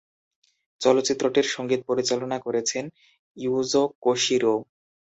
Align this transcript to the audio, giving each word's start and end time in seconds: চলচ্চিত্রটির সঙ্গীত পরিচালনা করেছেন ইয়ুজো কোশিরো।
চলচ্চিত্রটির 0.81 1.47
সঙ্গীত 1.55 1.81
পরিচালনা 1.89 2.37
করেছেন 2.45 2.83
ইয়ুজো 3.37 3.83
কোশিরো। 4.03 4.53